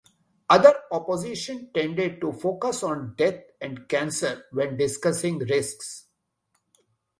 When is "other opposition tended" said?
0.49-2.21